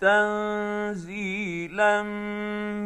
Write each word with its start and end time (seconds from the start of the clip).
تنزيلا 0.00 1.92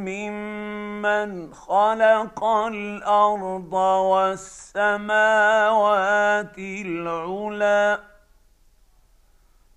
ممن 0.07 1.55
خلق 1.55 2.45
الأرض 2.45 3.73
والسماوات 4.13 5.19
العلى 6.59 7.99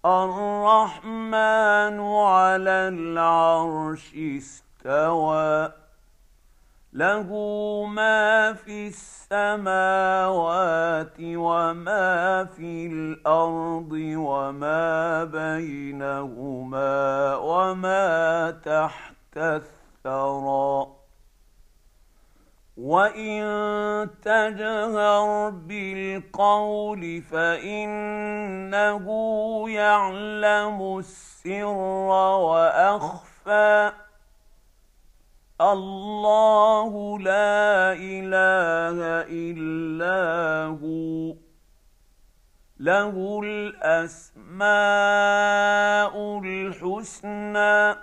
الرحمن 0.06 2.00
على 2.00 2.88
العرش 2.94 4.16
استوى. 4.16 5.85
له 6.96 7.28
ما 7.86 8.54
في 8.54 8.88
السماوات 8.88 9.68
وما 11.20 12.46
في 12.46 12.88
الأرض 12.88 13.92
وما 14.16 15.24
بينهما 15.24 16.96
وما 17.36 18.52
تحت 18.52 19.38
الثرى. 19.38 20.88
وإن 22.78 23.44
تجهر 24.22 25.50
بالقول 25.50 27.22
فإنه 27.22 29.06
يعلم 29.70 30.98
السر 30.98 31.66
وأخفى. 32.40 34.05
الله 35.62 37.20
لا 37.20 37.94
اله 37.96 39.00
الا 39.32 40.20
هو 40.84 41.36
له 42.80 43.40
الاسماء 43.44 44.66
الحسنى 46.40 47.96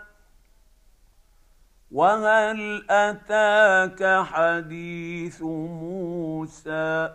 وهل 1.92 2.86
اتاك 2.90 4.24
حديث 4.24 5.42
موسى 5.42 7.14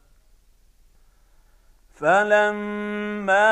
فلما 2.01 3.47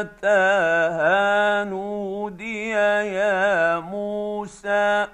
اتاها 0.00 1.64
نودي 1.64 2.68
يا 2.68 3.78
موسى 3.80 5.06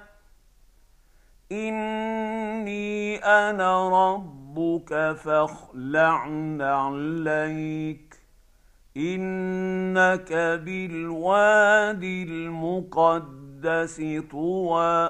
اني 1.51 3.17
أنا 3.17 3.89
ربك 3.89 5.15
فاخلع 5.23 6.27
نعليك 6.27 8.15
انك 8.97 10.33
بالوادي 10.63 12.23
المقدس 12.23 14.01
طوى 14.31 15.09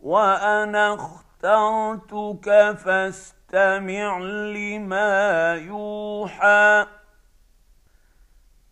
وأنا 0.00 0.94
اخترتك 0.94 2.76
فاستقم 2.78 3.39
فاستمع 3.50 4.18
لما 4.18 5.54
يوحى. 5.54 6.86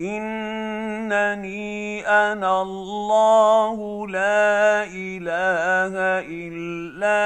إنني 0.00 2.06
أنا 2.06 2.62
الله 2.62 4.08
لا 4.08 4.84
إله 4.84 5.94
إلا 6.30 7.20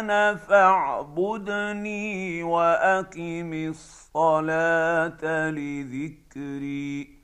أنا 0.00 0.34
فاعبدني 0.34 2.42
وأقم 2.42 3.74
الصلاة 3.74 5.50
لذكري. 5.50 7.16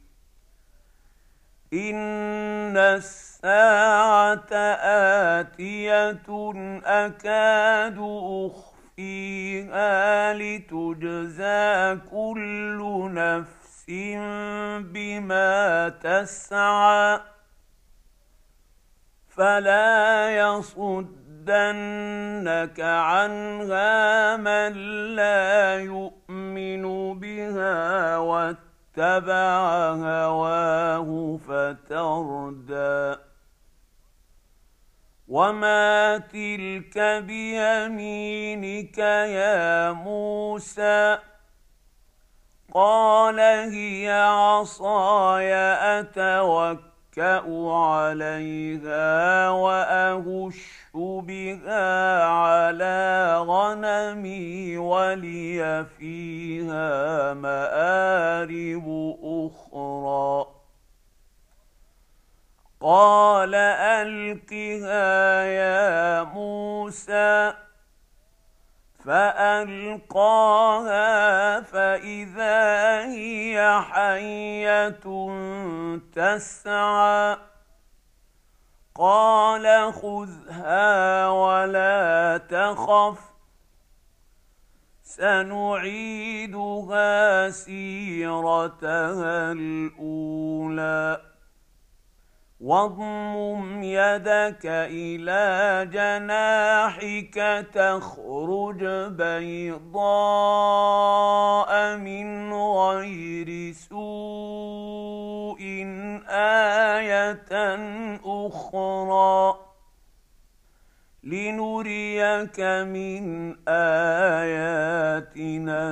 إن 1.73 2.77
الساعة 2.77 4.53
آتية 5.41 6.23
أكاد 6.84 7.99
أخرى 8.50 8.72
فيها 8.97 10.35
لتجزى 10.35 11.97
كل 12.11 13.11
نفس 13.15 13.87
بما 14.81 15.89
تسعى 15.89 17.21
فلا 19.29 20.31
يصدنك 20.37 21.81
عنها 22.81 24.37
من 24.37 24.73
لا 25.17 25.75
يؤمن 25.81 27.19
بها 27.19 28.17
واتبع 28.19 29.91
هواه 29.93 31.39
فتردى 31.49 33.31
وما 35.32 36.19
تلك 36.19 36.98
بيمينك 37.25 38.98
يا 38.98 39.93
موسى 39.93 41.19
قال 42.75 43.41
هي 43.41 44.10
عصاي 44.12 45.54
اتوكا 46.00 47.41
عليها 47.72 49.50
واهش 49.50 50.56
بها 50.94 52.25
على 52.25 53.37
غنمي 53.41 54.76
ولي 54.76 55.87
فيها 55.99 57.34
مارب 57.34 59.16
أخرى 59.25 60.62
قال 62.82 63.54
ألقها 63.54 65.44
يا 65.44 66.22
موسى 66.22 67.54
فألقاها 69.04 71.00
فإذا 71.60 73.06
هي 73.06 73.81
حية 73.82 74.91
تسعى. 76.12 77.37
قال 78.94 79.93
خذها 79.93 81.28
ولا 81.28 82.41
تخف 82.50 83.19
سنعيدها 85.02 86.61
سيرتها 87.50 89.52
الأولى. 89.52 91.31
واضمم 92.62 93.82
يدك 93.82 94.67
إلى 94.67 95.88
جناحك 95.93 97.67
تخرج 97.75 98.85
بيضاء 99.19 100.03
من 101.97 102.53
غير 102.53 103.73
سوء 103.73 105.62
آية 106.29 107.53
أخرى. 108.25 109.56
لنريك 111.25 112.61
من 112.61 113.55
آياتنا 113.69 114.97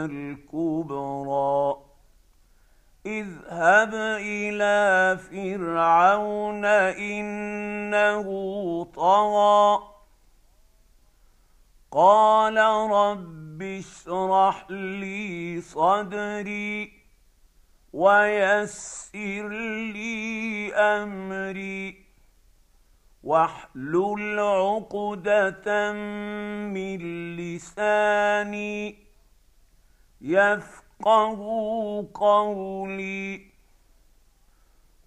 الكبرى. 0.05 1.89
اذهب 3.06 3.94
إلى 4.20 5.19
فرعون 5.19 6.64
إنه 6.64 8.25
طغى. 8.85 9.91
قال 11.91 12.56
رب 12.91 13.62
اشرح 13.62 14.67
لي 14.70 15.61
صدري 15.61 16.93
ويسر 17.93 19.49
لي 19.93 20.75
أمري 20.75 22.06
واحلل 23.23 24.38
عقدة 24.38 25.93
من 26.73 26.99
لساني 27.37 28.96
يفقه 30.20 30.80
قولي 32.14 33.50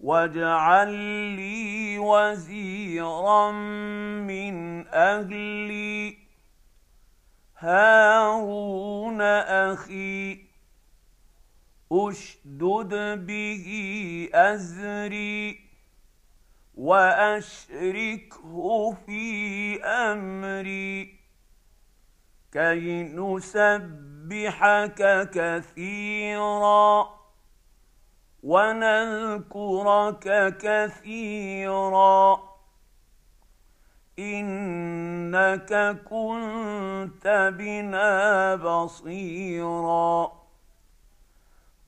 واجعل 0.00 0.92
لي 1.36 1.98
وزيرا 1.98 3.50
من 4.20 4.86
أهلي. 4.86 6.18
هارون 7.58 9.20
أخي 9.22 10.38
أشدد 11.92 12.94
به 13.26 13.66
أزري 14.34 15.60
وأشركه 16.74 18.36
في 19.06 19.82
أمري. 19.84 21.18
كي 22.52 23.02
نسبحك 24.24 25.30
كثيرا 25.34 27.08
ونذكرك 28.42 30.26
كثيرا. 30.60 32.40
إنك 34.18 35.96
كنت 36.10 37.52
بنا 37.58 38.54
بصيرا. 38.56 40.32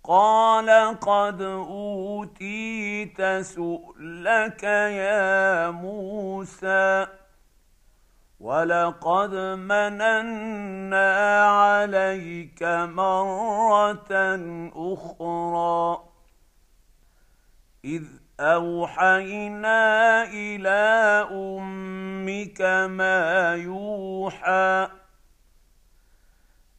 قال 0.05 1.01
قد 1.01 1.43
أوتيت 1.43 3.23
سؤلك 3.41 4.63
يا 4.63 5.71
موسى. 5.71 7.07
ولقد 8.41 9.35
مننا 9.35 11.11
عليك 11.47 12.63
مره 12.63 14.13
أخرى 14.77 16.05
اذ 17.85 18.05
اوحينا 18.41 20.23
إلى 20.25 21.29
أمك 21.31 22.61
ما 22.91 23.55
يوحى 23.55 24.89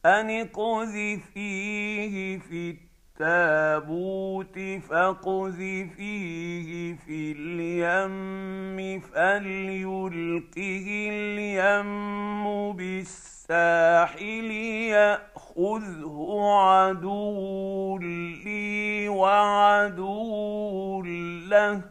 ان 0.05 0.29
اقذفيه 0.29 2.15
في 2.39 2.86
التابوت 3.19 4.59
فاقذفيه 4.89 6.69
في 6.95 7.31
اليم 7.31 8.99
فليلقه 8.99 10.85
اليم 11.11 12.43
بالساحل 12.73 14.51
يأخذه 14.91 16.39
عدو 16.61 17.97
لي 17.97 19.09
وعدو 19.09 21.01
له 21.49 21.81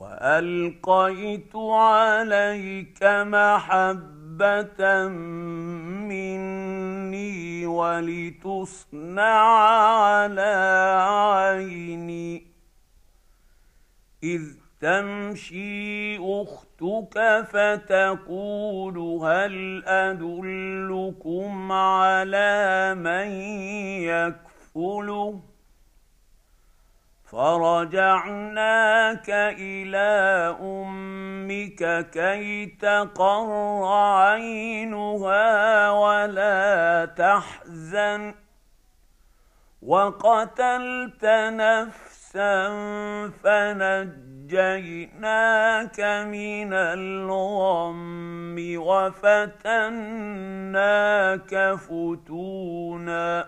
وألقيت 0.00 1.56
عليك 1.56 3.02
محبة 3.02 5.08
مني 6.08 7.51
ولتصنع 7.72 9.40
على 10.02 10.54
عيني. 11.00 12.46
إذ 14.22 14.42
تمشي 14.80 16.18
أختك 16.18 17.46
فتقول 17.52 18.98
هل 18.98 19.84
أدلكم 19.86 21.72
على 21.72 22.94
من 22.94 23.30
يكفله؟ 24.02 25.51
فرجعناك 27.32 29.30
إلى 29.58 30.10
أمك 30.60 32.10
كي 32.10 32.66
تقر 32.66 33.84
عينها 33.84 35.90
ولا 35.90 37.04
تحزن 37.04 38.34
وقتلت 39.82 41.24
نفسا 41.24 42.68
فنجيناك 43.44 44.50
من 46.28 46.72
الغم 46.72 48.56
وفتناك 48.76 49.74
فتونا 51.74 53.46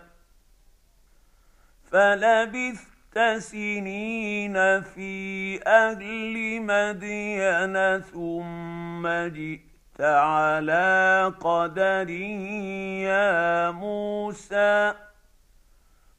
فلبثت 1.90 2.93
سنين 3.38 4.82
في 4.82 5.60
أهل 5.66 6.62
مدين 6.62 8.00
ثم 8.00 9.08
جئت 9.08 10.00
على 10.00 11.32
قدر 11.40 12.10
يا 12.10 13.70
موسى 13.70 14.94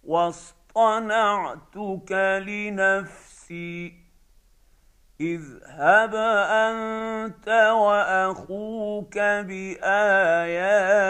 واصطنعتك 0.03 2.11
لنفسي 2.47 3.93
اذهب 5.21 6.15
أنت 6.15 7.47
وأخوك 7.75 9.17
بآياتي 9.47 11.09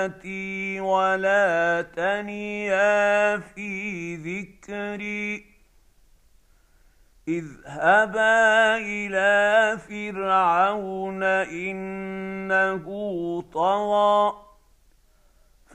ولا 0.80 1.82
تنيا 1.96 3.38
في 3.38 4.16
ذكري. 4.16 5.55
اذهبا 7.28 8.78
إلى 8.78 9.78
فرعون 9.78 11.24
انه 11.24 12.86
طغى 13.54 14.34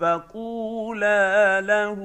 فقولا 0.01 1.61
له 1.61 2.01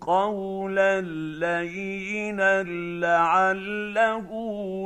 قولا 0.00 1.00
لينا 1.40 2.62
لعله 3.00 4.28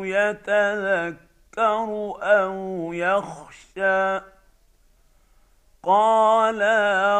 يتذكر 0.06 1.18
أو 2.23 2.92
يخشى 2.92 4.20
قالا 5.82 7.18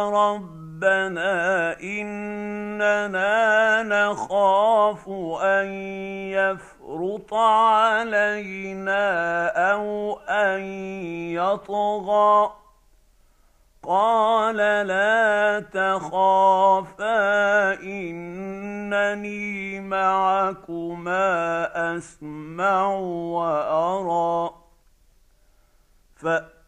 ربنا 0.79 1.81
إننا 1.81 3.33
نخاف 3.83 5.09
أن 5.43 5.67
يفرط 6.31 7.35
علينا 7.35 9.03
أو 9.73 10.19
أن 10.29 10.61
يطغى. 11.35 12.53
قال 13.83 14.57
لا 14.87 15.61
تخافا 15.61 17.13
إنني 17.83 19.81
معكما 19.81 21.27
أسمع 21.97 22.87
وأرى. 22.87 24.51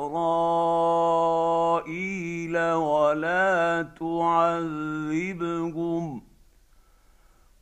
ولا 2.73 3.83
تعذبهم 4.01 5.43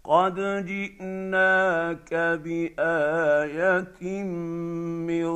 قد 0.04 0.34
جئناك 0.66 2.14
بآية 2.14 4.02
من 4.22 5.26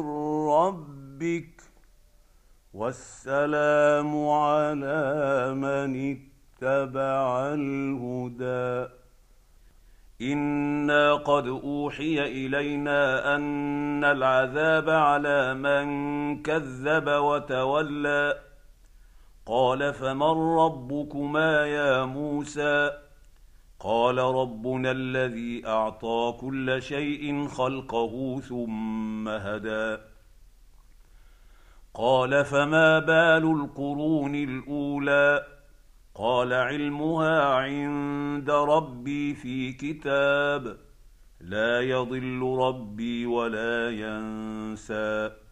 ربك 0.49 1.63
والسلام 2.75 4.28
على 4.28 5.54
من 5.54 6.16
اتبع 6.16 7.54
الهدى. 7.54 8.93
أنا 10.23 11.14
قد 11.14 11.47
اوحي 11.47 12.21
الينا 12.21 13.35
ان 13.37 14.04
العذاب 14.04 14.90
على 14.90 15.54
من 15.54 16.43
كذب 16.43 17.09
وتولى. 17.09 18.40
قال 19.47 19.95
فمن 19.95 20.59
ربكما 20.59 21.66
يا 21.66 22.04
موسى؟ 22.04 22.90
قال 23.81 24.19
ربنا 24.19 24.90
الذي 24.90 25.66
اعطى 25.66 26.35
كل 26.40 26.83
شيء 26.83 27.49
خلقه 27.49 28.40
ثم 28.40 29.28
هدى. 29.28 30.13
قال 31.94 32.44
فما 32.44 32.98
بال 32.98 33.44
القرون 33.60 34.34
الأولى؟ 34.34 35.46
قال 36.14 36.52
علمها 36.52 37.44
عند 37.44 38.50
ربي 38.50 39.34
في 39.34 39.72
كتاب 39.72 40.76
لا 41.40 41.80
يضل 41.80 42.56
ربي 42.58 43.26
ولا 43.26 43.90
ينسى. 43.90 45.43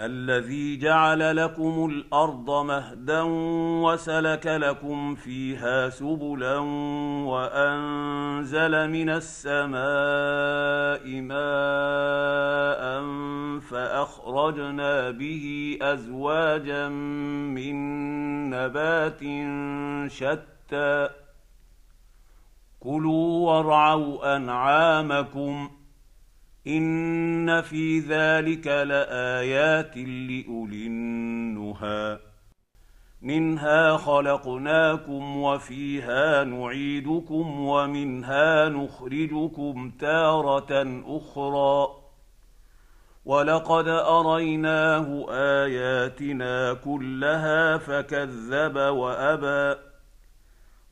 الذي 0.00 0.76
جعل 0.76 1.36
لكم 1.36 1.90
الأرض 1.90 2.50
مهدا 2.50 3.22
وسلك 3.82 4.46
لكم 4.46 5.14
فيها 5.14 5.88
سبلا 5.88 6.58
وأنزل 7.26 8.90
من 8.90 9.10
السماء 9.10 9.78
ماء 11.20 12.82
فأخرجنا 13.60 15.10
به 15.10 15.78
أزواجا 15.82 16.88
من 16.88 17.76
نبات 18.50 19.20
شتى. 20.10 21.08
كلوا 22.80 23.50
وارعوا 23.50 24.36
أنعامكم 24.36 25.70
ان 27.48 27.62
في 27.62 27.98
ذلك 27.98 28.66
لايات 28.66 29.96
لاولي 29.96 30.86
النهى 30.86 32.18
منها 33.22 33.96
خلقناكم 33.96 35.36
وفيها 35.36 36.44
نعيدكم 36.44 37.60
ومنها 37.60 38.68
نخرجكم 38.68 39.90
تاره 40.00 41.02
أخرى 41.06 41.88
ولقد 43.24 43.88
اريناه 43.88 45.26
اياتنا 45.30 46.74
كلها 46.74 47.78
فكذب 47.78 48.76
وابى 48.76 49.80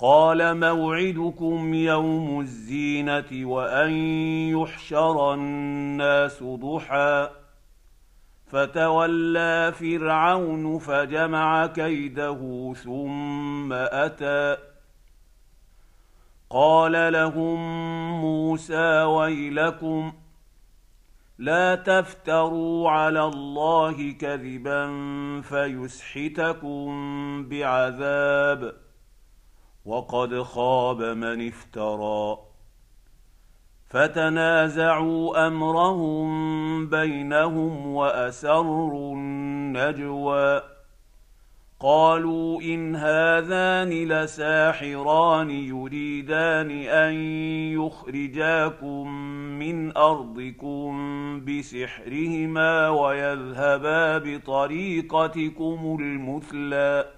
قال 0.00 0.60
موعدكم 0.60 1.74
يوم 1.74 2.40
الزينة 2.40 3.48
وأن 3.48 3.90
يحشر 4.48 5.34
الناس 5.34 6.42
ضحى. 6.42 7.30
فتولى 8.46 9.72
فرعون 9.72 10.78
فجمع 10.78 11.66
كيده 11.66 12.72
ثم 12.84 13.72
أتى. 13.72 14.56
قال 16.50 17.12
لهم 17.12 17.58
موسى 18.20 19.02
ويلكم 19.02 20.12
لا 21.38 21.74
تفتروا 21.74 22.90
على 22.90 23.24
الله 23.24 24.12
كذبا 24.12 24.90
فيسحتكم 25.40 26.88
بعذاب. 27.48 28.87
وقد 29.88 30.42
خاب 30.42 31.02
من 31.02 31.48
افترى. 31.48 32.38
فتنازعوا 33.90 35.46
أمرهم 35.46 36.28
بينهم 36.86 37.86
وأسروا 37.86 39.14
النجوى. 39.14 40.62
قالوا 41.80 42.60
إن 42.62 42.96
هذان 42.96 43.88
لساحران 43.88 45.50
يريدان 45.50 46.70
أن 46.70 47.14
يخرجاكم 47.72 49.12
من 49.58 49.96
أرضكم 49.96 50.90
بسحرهما 51.44 52.88
ويذهبا 52.88 54.18
بطريقتكم 54.18 55.96
المثلي 56.00 57.17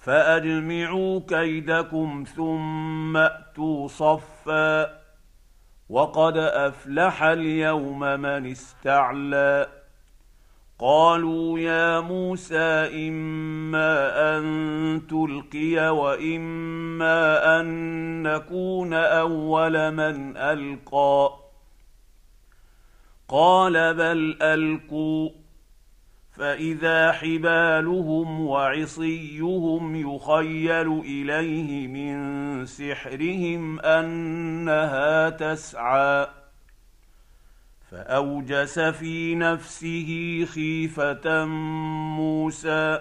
فأجمعوا 0.00 1.20
كيدكم 1.28 2.24
ثم 2.36 3.16
أتوا 3.16 3.88
صفا 3.88 4.98
وقد 5.88 6.36
أفلح 6.36 7.22
اليوم 7.22 8.00
من 8.00 8.50
استعلى 8.50 9.66
قالوا 10.78 11.58
يا 11.58 12.00
موسى 12.00 13.08
إما 13.08 14.10
أن 14.36 15.02
تلقي 15.10 15.88
وإما 15.96 17.60
أن 17.60 17.66
نكون 18.22 18.94
أول 18.94 19.90
من 19.90 20.36
ألقى 20.36 21.30
قال 23.28 23.94
بل 23.94 24.38
ألقوا 24.42 25.30
فإذا 26.38 27.12
حبالهم 27.12 28.40
وعصيهم 28.46 29.96
يخيل 29.96 31.00
إليه 31.00 31.86
من 31.86 32.66
سحرهم 32.66 33.80
أنها 33.80 35.30
تسعى. 35.30 36.26
فأوجس 37.90 38.78
في 38.78 39.34
نفسه 39.34 40.44
خيفة 40.54 41.44
موسى. 42.16 43.00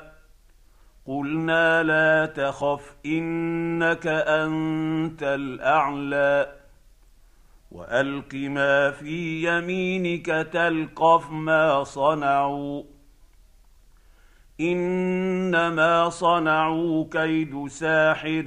قلنا 1.05 1.83
لا 1.83 2.25
تخف 2.25 2.95
إنك 3.05 4.07
أنت 4.07 5.23
الأعلى. 5.23 6.53
وألق 7.71 8.33
ما 8.33 8.91
في 8.91 9.43
يمينك 9.47 10.25
تلقف 10.25 11.31
ما 11.31 11.83
صنعوا. 11.83 12.96
إنما 14.59 16.09
صنعوا 16.09 17.05
كيد 17.11 17.67
ساحر 17.67 18.45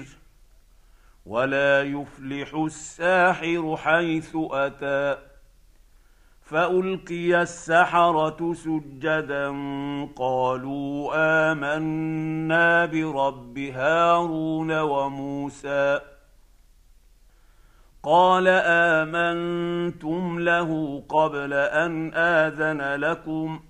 ولا 1.26 1.82
يفلح 1.82 2.54
الساحر 2.54 3.76
حيث 3.76 4.36
أتى 4.36 5.16
فألقي 6.42 7.42
السحرة 7.42 8.52
سجدا 8.52 9.48
قالوا 10.16 11.10
آمنا 11.52 12.86
برب 12.86 13.58
هارون 13.58 14.80
وموسى 14.80 16.00
قال 18.02 18.48
آمنتم 18.64 20.38
له 20.38 21.02
قبل 21.08 21.52
أن 21.52 22.14
آذن 22.14 22.94
لكم 22.94 23.60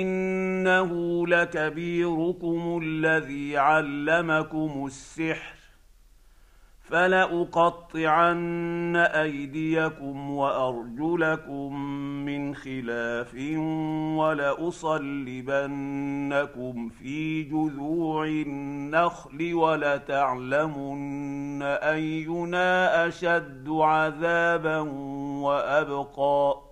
إنه 0.00 1.26
لكبيركم 1.26 2.80
الذي 2.82 3.58
علمكم 3.58 4.86
السحر 4.86 5.62
فلأقطعن 6.92 8.96
أيديكم 8.96 10.30
وأرجلكم 10.30 11.84
من 12.24 12.54
خلاف 12.54 13.34
ولأصلبنكم 14.18 14.88
في 16.88 17.42
جذوع 17.42 18.26
النخل 18.26 19.54
ولتعلمن 19.54 21.62
أينا 21.62 23.06
أشد 23.06 23.68
عذابا 23.68 24.78
وأبقى. 25.42 26.71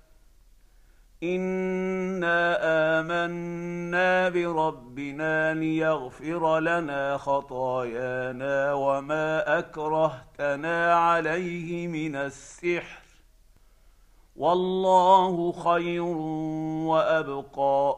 انا 1.23 2.57
امنا 2.99 4.29
بربنا 4.29 5.53
ليغفر 5.53 6.59
لنا 6.59 7.17
خطايانا 7.17 8.73
وما 8.73 9.59
اكرهتنا 9.59 10.93
عليه 10.95 11.87
من 11.87 12.15
السحر 12.15 13.01
والله 14.35 15.51
خير 15.51 16.03
وابقى 16.89 17.97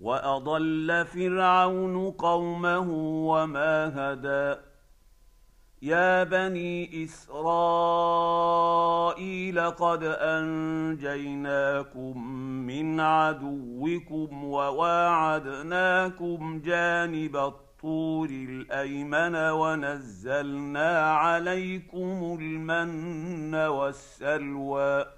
واضل 0.00 1.06
فرعون 1.06 2.10
قومه 2.10 2.90
وما 3.28 3.92
هدى 3.96 4.60
يا 5.82 6.24
بني 6.24 7.04
اسرائيل 7.04 8.00
قد 9.60 10.02
انجيناكم 10.20 11.78
من 12.66 13.00
عدوكم 13.00 14.44
وواعدناكم 14.44 15.80
جانب 16.64 17.36
الطور 17.36 18.28
الايمن 18.30 19.34
ونزلنا 19.36 21.12
عليكم 21.12 22.38
المن 22.40 23.54
والسلوى 23.54 25.17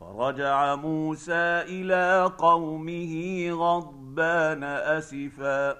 فرجع 0.00 0.74
موسى 0.74 1.62
إلى 1.62 2.32
قومه 2.38 3.48
غضبان 3.50 4.64
أسفا. 4.64 5.76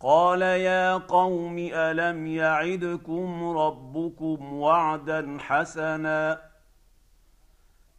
قال 0.00 0.42
يا 0.42 0.96
قوم 0.96 1.58
ألم 1.58 2.26
يعدكم 2.26 3.58
ربكم 3.58 4.52
وعدا 4.52 5.38
حسنا؟ 5.40 6.40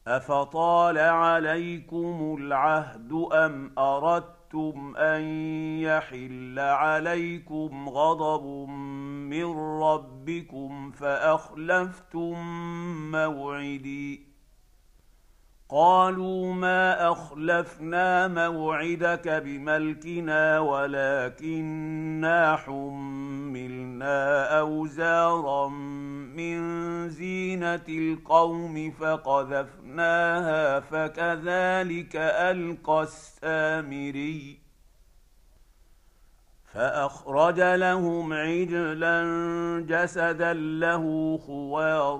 أفطال 0.07 0.97
عليكم 0.97 2.37
العهد 2.39 3.11
أم 3.33 3.73
اردتم 4.53 4.95
ان 4.97 5.21
يحل 5.79 6.59
عليكم 6.59 7.89
غضب 7.89 8.69
من 9.29 9.57
ربكم 9.81 10.91
فاخلفتم 10.91 12.35
موعدي 13.11 14.27
قالوا 15.69 16.53
ما 16.53 17.11
اخلفنا 17.11 18.27
موعدك 18.27 19.27
بملكنا 19.27 20.59
ولكنا 20.59 22.55
حملنا 22.55 24.43
اوزارا 24.59 25.67
من 26.37 27.09
زينة 27.09 27.85
القوم 27.89 28.91
فقذفناها 28.91 30.79
فكذلك 30.79 32.15
ألقى 32.15 33.01
السامري 33.01 34.59
فأخرج 36.73 37.59
لهم 37.59 38.33
عجلا 38.33 39.17
جسدا 39.89 40.53
له 40.53 41.37
خوار 41.37 42.19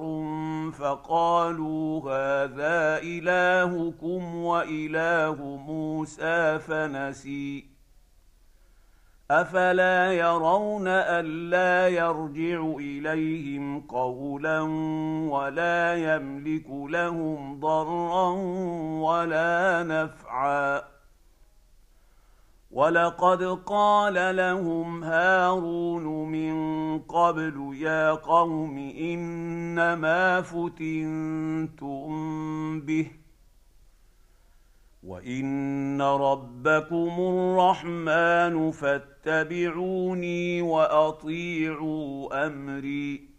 فقالوا 0.72 2.02
هذا 2.02 3.02
إلهكم 3.04 4.36
وإله 4.36 5.36
موسى 5.58 6.60
فنسي 6.60 7.77
افلا 9.32 10.14
يرون 10.14 10.88
الا 10.88 11.88
يرجع 11.88 12.76
اليهم 12.80 13.82
قولا 13.82 14.62
ولا 15.32 15.96
يملك 15.96 16.70
لهم 16.70 17.60
ضرا 17.60 18.30
ولا 19.02 19.84
نفعا 19.84 20.82
ولقد 22.72 23.44
قال 23.66 24.36
لهم 24.36 25.04
هارون 25.04 26.32
من 26.32 26.56
قبل 27.00 27.78
يا 27.82 28.12
قوم 28.12 28.78
انما 29.00 30.42
فتنتم 30.42 32.10
به 32.82 33.12
وان 35.08 36.02
ربكم 36.02 37.16
الرحمن 37.20 38.72
فاتبعوني 38.72 40.62
واطيعوا 40.62 42.46
امري 42.48 43.30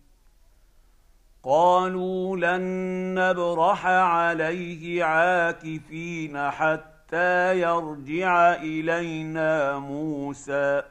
قالوا 1.43 2.37
لن 2.37 2.63
نبرح 3.15 3.87
عليه 3.87 5.05
عاكفين 5.05 6.51
حتى 6.51 7.61
يرجع 7.61 8.55
الينا 8.55 9.79
موسى 9.79 10.83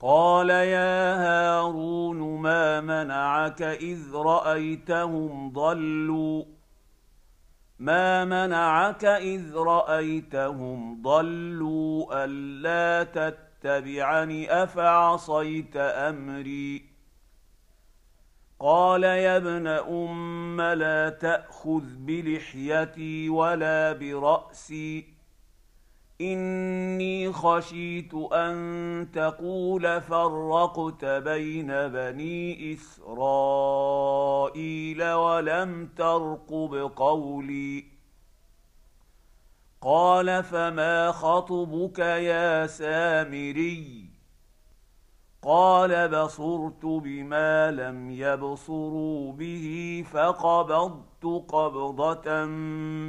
قال 0.00 0.50
يا 0.50 1.14
هارون 1.14 2.40
ما 2.40 2.80
منعك 2.80 3.62
اذ 3.62 4.14
رايتهم 4.14 5.52
ضلوا 5.52 6.57
ما 7.78 8.24
منعك 8.24 9.04
اذ 9.04 9.54
رايتهم 9.56 11.02
ضلوا 11.02 12.24
الا 12.24 13.04
تتبعني 13.04 14.62
افعصيت 14.62 15.76
امري؟ 15.76 16.84
قال 18.60 19.02
يا 19.04 19.36
ابن 19.36 19.66
ام 19.66 20.60
لا 20.60 21.08
تاخذ 21.08 21.82
بلحيتي 21.98 23.28
ولا 23.28 23.92
براسي. 23.92 25.17
إني 26.20 27.32
خشيت 27.32 28.14
أن 28.14 29.08
تقول 29.12 30.00
فرقت 30.00 31.04
بين 31.04 31.66
بني 31.66 32.74
إسرائيل 32.74 33.12
ولم 35.12 35.88
ترقب 35.96 36.92
قولي. 36.96 37.84
قال 39.80 40.42
فما 40.42 41.12
خطبك 41.12 41.98
يا 41.98 42.66
سامري؟ 42.66 44.10
قال 45.42 46.08
بصرت 46.08 46.84
بما 46.84 47.70
لم 47.70 48.10
يبصروا 48.10 49.32
به 49.32 50.04
فقبضت. 50.12 51.07
قبضة 51.26 52.44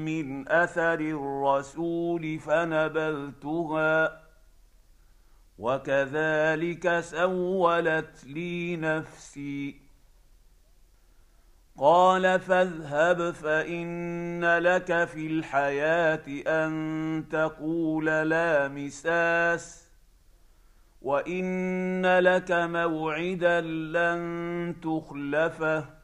من 0.06 0.50
أثر 0.50 1.00
الرسول 1.00 2.40
فنبذتها 2.40 4.22
وكذلك 5.60 7.00
سولت 7.00 8.26
لي 8.26 8.76
نفسي. 8.78 9.76
قال 11.78 12.40
فاذهب 12.40 13.32
فإن 13.32 14.58
لك 14.58 15.06
في 15.06 15.28
الحياة 15.28 16.26
أن 16.48 17.26
تقول 17.32 18.06
لا 18.06 18.68
مساس 18.68 19.90
وإن 21.02 22.20
لك 22.20 22.52
موعدا 22.52 23.62
لن 23.62 24.76
تخلفه. 24.82 25.99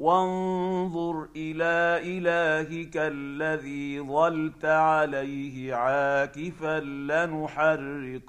وانظر 0.00 1.28
إلى 1.36 2.00
إلهك 2.02 2.96
الذي 2.96 4.00
ظلت 4.00 4.64
عليه 4.64 5.74
عاكفا 5.74 6.80
لنحرقنه 6.80 8.22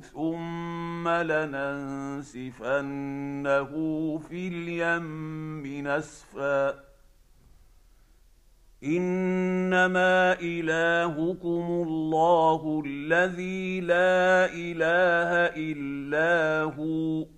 ثم 0.00 1.08
لننسفنه 1.08 2.42
في 4.28 4.48
اليم 4.48 5.86
نسفا. 5.86 6.74
إنما 8.84 10.32
إلهكم 10.40 11.84
الله 11.86 12.82
الذي 12.86 13.80
لا 13.80 14.46
إله 14.54 15.30
إلا 15.56 16.62
هو. 16.62 17.37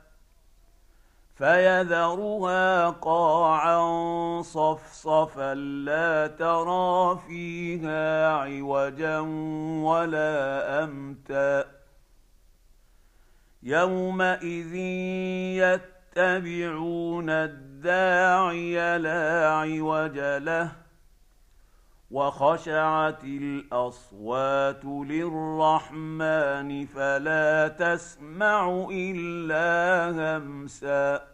فيذرها 1.41 2.89
قاعا 2.89 4.41
صفصفا 4.41 5.53
لا 5.55 6.27
ترى 6.27 7.19
فيها 7.27 8.27
عوجا 8.27 9.19
ولا 9.83 10.83
أمتا. 10.83 11.65
يومئذ 13.63 14.75
يتبعون 16.15 17.29
الداعي 17.29 18.97
لا 18.97 19.49
عوج 19.49 20.19
له 20.19 20.71
وخشعت 22.11 23.23
الأصوات 23.23 24.85
للرحمن 24.85 26.85
فلا 26.85 27.67
تسمع 27.67 28.87
إلا 28.91 30.11
همسا. 30.11 31.30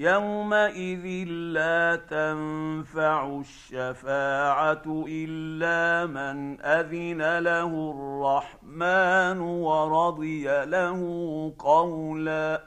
يومئذ 0.00 1.28
لا 1.28 1.96
تنفع 1.96 3.40
الشفاعة 3.40 5.04
إلا 5.08 6.06
من 6.06 6.60
أذن 6.60 7.38
له 7.38 7.90
الرحمن 7.90 9.40
ورضي 9.40 10.64
له 10.64 11.00
قولا. 11.58 12.62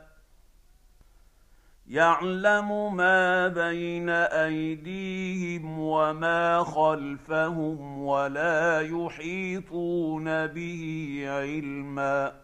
يعلم 1.87 2.95
ما 2.95 3.47
بين 3.47 4.09
أيديهم 4.09 5.79
وما 5.79 6.63
خلفهم 6.63 8.03
ولا 8.03 8.81
يحيطون 8.81 10.47
به 10.47 11.23
علما. 11.27 12.43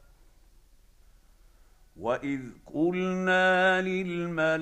واذ 2.01 2.39
قلنا 2.73 3.81
للملائكه 3.81 4.57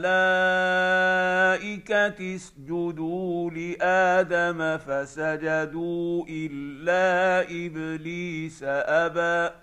اسجدوا 2.36 3.52
لادم 3.52 4.78
فسجدوا 4.78 6.26
الا 6.30 7.42
ابليس 7.42 8.64
ابى 8.64 9.56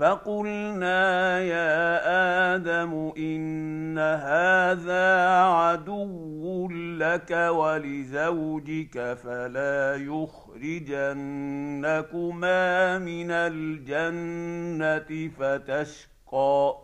فقلنا 0.00 1.40
يا 1.40 2.54
آدم 2.54 3.12
ان 3.16 3.98
هذا 3.98 5.38
عدو 5.38 6.68
لك 6.98 7.30
ولزوجك 7.30 9.18
فلا 9.24 9.96
يخرجنكما 9.96 11.08
من 12.98 13.30
الجنه 13.30 15.30
فتشقى 15.38 16.76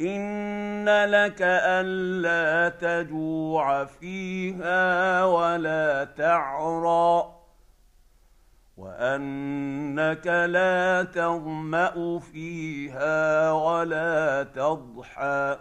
ان 0.00 1.04
لك 1.04 1.42
الا 1.42 2.68
تجوع 2.68 3.84
فيها 3.84 5.24
ولا 5.24 6.04
تعرى 6.04 7.37
وأنك 8.78 10.26
لا 10.26 11.02
تظمأ 11.14 12.18
فيها 12.18 13.52
ولا 13.52 14.42
تضحى. 14.42 15.58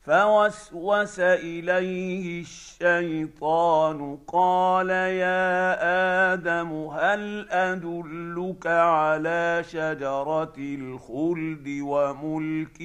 فوسوس 0.00 1.20
إليه 1.20 2.40
الشيطان 2.40 4.18
قال 4.26 4.90
يا 4.90 6.32
آدم 6.32 6.72
هل 6.72 7.48
أدلك 7.50 8.66
على 8.66 9.64
شجرة 9.70 10.54
الخلد 10.58 11.80
وملك 11.82 12.80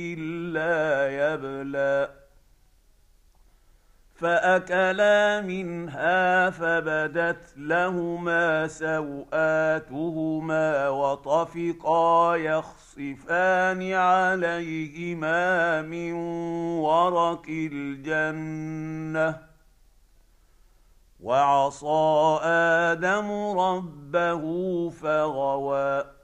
لا 0.53 1.09
يبلى؟ 1.09 2.22
فأكلا 4.23 5.41
منها 5.41 6.49
فبدت 6.49 7.53
لهما 7.57 8.67
سوآتهما 8.67 10.09
وطفقا 10.89 12.35
يخصفان 12.35 13.93
عليهما 13.93 15.81
من 15.81 16.13
ورق 16.79 17.45
الجنة. 17.49 19.39
وعصى 21.19 22.39
آدم 22.43 23.31
ربه 23.59 24.43
فغوى. 24.89 26.22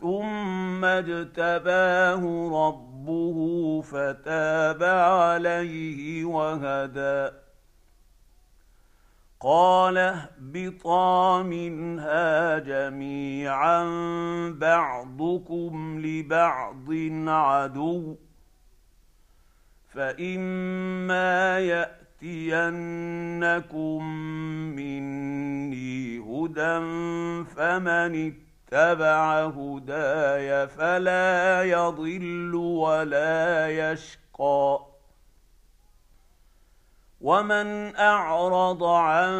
ثم 0.00 0.84
اجتباه 0.84 2.50
ربه 2.52 3.80
فتاب 3.82 4.82
عليه 4.82 6.24
وهدى. 6.24 7.36
قال 9.40 9.98
اهبطا 9.98 11.42
منها 11.42 12.58
جميعا 12.58 13.84
بعضكم 14.60 16.00
لبعض 16.00 16.92
عدو. 17.28 18.16
فإما 19.88 21.58
يأتينكم 21.58 24.04
مني 24.76 26.18
هدى 26.18 26.78
فمن 27.44 28.45
اتبع 28.72 29.46
هداي 29.46 30.68
فلا 30.68 31.62
يضل 31.62 32.54
ولا 32.54 33.68
يشقى. 33.68 34.78
ومن 37.20 37.96
أعرض 37.96 38.84
عن 38.84 39.32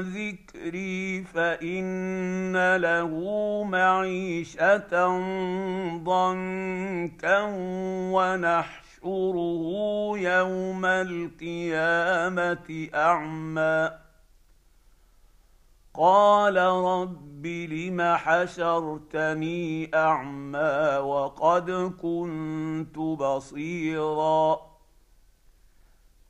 ذكري 0.00 1.22
فإن 1.22 2.76
له 2.76 3.10
معيشة 3.64 5.08
ضنكا 6.04 7.42
ونحشره 8.12 9.62
يوم 10.16 10.86
القيامة 10.86 12.68
أعمى. 12.94 14.09
قال 15.94 16.56
رب 16.56 17.46
لم 17.46 18.16
حشرتني 18.16 19.90
أعمى 19.94 20.98
وقد 20.98 21.70
كنت 22.02 22.98
بصيرا. 22.98 24.70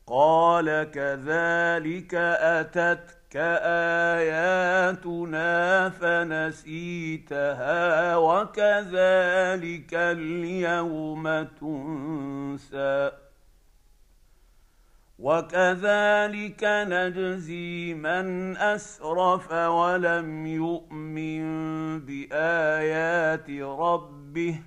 قال 0.07 0.91
كذلك 0.91 2.15
أتتك 2.15 3.37
آياتنا 4.17 5.89
فنسيتها 5.91 7.37
وكذلك 8.17 9.95
اليوم 9.95 11.43
تنسى. 11.43 13.11
وكذلك 15.21 16.65
نجزي 16.65 17.95
من 17.95 18.57
أسرف 18.57 19.53
ولم 19.53 20.47
يؤمن 20.47 21.43
بآيات 22.01 23.51
ربه 23.61 24.61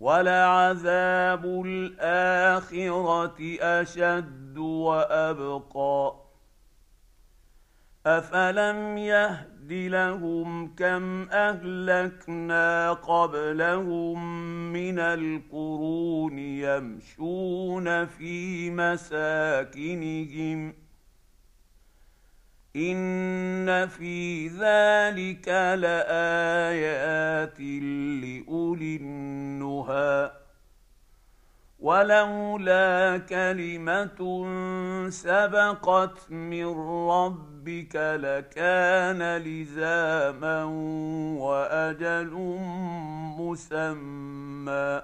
ولعذاب 0.00 1.44
الآخرة 1.66 3.38
أشد 3.60 4.58
وأبقى 4.58 6.14
أفلم 8.06 8.98
يهد 8.98 9.51
لهم 9.72 10.74
كم 10.74 11.28
أهلكنا 11.30 12.92
قبلهم 12.92 14.42
من 14.72 14.98
القرون 14.98 16.38
يمشون 16.38 18.06
في 18.06 18.70
مساكنهم. 18.70 20.74
إن 22.76 23.88
في 23.88 24.48
ذلك 24.48 25.48
لآيات 25.78 27.60
لأولي 27.60 28.96
النهي 28.96 30.41
ولولا 31.82 33.18
كلمة 33.18 34.20
سبقت 35.10 36.30
من 36.30 36.66
ربك 37.10 37.96
لكان 37.96 39.36
لزاما 39.36 40.64
وأجل 41.42 42.30
مسمى. 43.38 45.02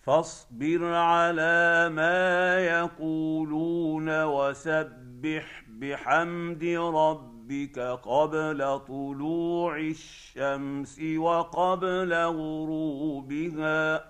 فاصبر 0.00 0.94
على 0.94 1.88
ما 1.92 2.58
يقولون 2.58 4.24
وسبح 4.24 5.64
بحمد 5.68 6.64
ربك 6.94 7.78
قبل 7.78 8.80
طلوع 8.88 9.78
الشمس 9.78 11.00
وقبل 11.16 12.14
غروبها. 12.14 14.09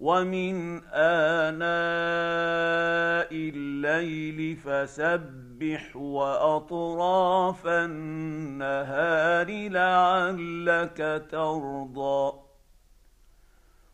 ومن 0.00 0.80
اناء 0.94 1.60
الليل 3.32 4.56
فسبح 4.56 5.96
واطراف 5.96 7.66
النهار 7.66 9.46
لعلك 9.68 11.26
ترضى 11.30 12.32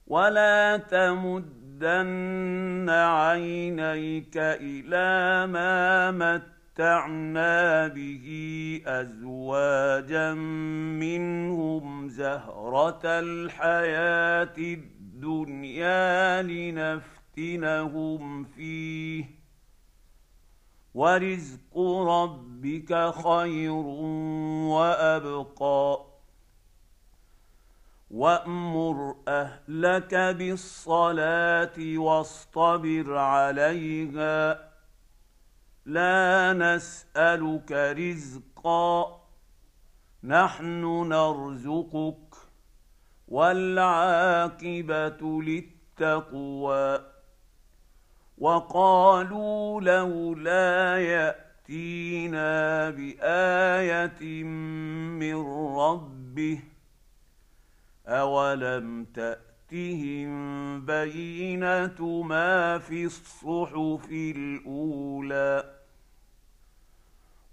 ولا 0.07 0.77
تمد 0.77 1.67
تمدن 1.81 2.91
عينيك 2.91 4.37
إلى 4.37 5.47
ما 5.53 6.11
متعنا 6.11 7.89
به 7.89 8.27
ازواجا 8.87 10.35
منهم 11.01 12.09
زهره 12.09 13.01
الحياة 13.05 14.57
الدنيا 14.59 14.96
لنفتنهم 16.43 18.45
فيه. 18.45 19.25
ورزق 20.95 21.79
ربك 22.09 23.15
خير 23.25 23.73
وأبقى. 24.71 26.07
وأمر 28.11 29.17
أهلك 29.29 30.15
بالصلاة 30.15 31.99
واصطبر 31.99 33.17
عليها. 33.17 34.71
لا 35.87 36.53
نسألك 36.53 37.73
رزقا. 37.73 39.21
نحن 40.25 41.09
نرزقك 41.09 42.26
والعاقبة 43.29 45.19
للتقوى. 45.43 47.17
وقالوا 48.39 49.81
لولا 49.81 50.99
يأتينا 50.99 52.91
بآية 52.91 54.45
من 54.45 55.37
ربه 55.77 56.59
أولم 58.07 59.05
تأتهم 59.05 60.87
بينة 60.87 62.23
ما 62.23 62.79
في 62.79 63.05
الصحف 63.05 64.11
الأولى 64.11 65.76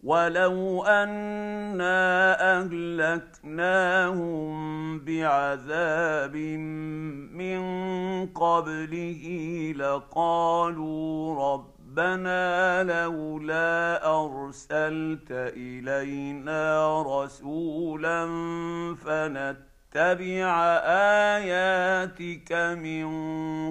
ولو 0.03 0.83
انا 0.83 2.35
اهلكناهم 2.59 4.43
بعذاب 4.99 6.35
من 7.35 7.63
قبله 8.27 9.23
لقالوا 9.77 11.53
ربنا 11.53 12.83
لولا 12.83 14.01
ارسلت 14.05 15.31
الينا 15.31 17.01
رسولا 17.01 18.25
فنت 18.95 19.73
نتبع 19.93 20.49
اياتك 21.37 22.51
من 22.81 23.07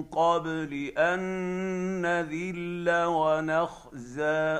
قبل 0.03 0.93
ان 0.97 1.19
نذل 2.01 2.89
ونخزى 3.05 4.59